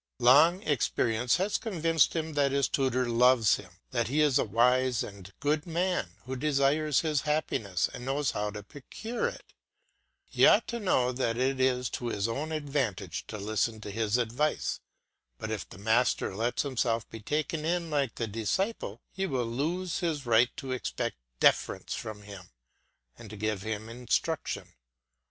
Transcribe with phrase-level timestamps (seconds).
[0.17, 5.03] Long experience has convinced him that his tutor loves him, that he is a wise
[5.03, 9.53] and good man who desires his happiness and knows how to procure it.
[10.25, 14.17] He ought to know that it is to his own advantage to listen to his
[14.17, 14.79] advice.
[15.37, 19.99] But if the master lets himself be taken in like the disciple, he will lose
[19.99, 22.49] his right to expect deference from him,
[23.19, 24.73] and to give him instruction.